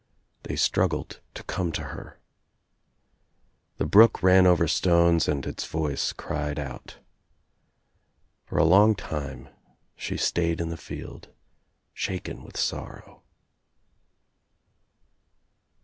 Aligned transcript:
They 0.45 0.55
struggled 0.55 1.21
to 1.35 1.43
come 1.43 1.71
to 1.73 1.83
her. 1.93 2.19
The 3.77 3.85
brook 3.85 4.23
ran 4.23 4.47
over 4.47 4.67
stones 4.67 5.27
and 5.27 5.45
its 5.45 5.67
voice 5.67 6.11
cried 6.11 6.57
out. 6.57 6.97
For 8.47 8.57
a 8.57 8.65
long 8.65 8.95
time 8.95 9.49
she 9.95 10.17
stayed 10.17 10.59
in 10.59 10.69
the 10.69 10.75
field, 10.75 11.27
shaken 11.93 12.41
with 12.41 12.57
sorrow. 12.57 13.21